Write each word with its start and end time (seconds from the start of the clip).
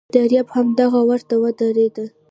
دریاب 0.15 0.47
همدغه 0.55 0.99
وره 1.09 1.23
ته 1.29 1.35
ودرېد. 1.41 1.95